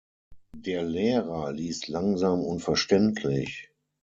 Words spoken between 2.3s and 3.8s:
und verständlich.